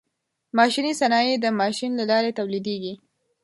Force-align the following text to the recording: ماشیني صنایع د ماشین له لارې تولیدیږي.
ماشیني 0.57 0.93
صنایع 1.01 1.35
د 1.39 1.45
ماشین 1.59 1.91
له 1.99 2.05
لارې 2.11 2.35
تولیدیږي. 2.39 2.93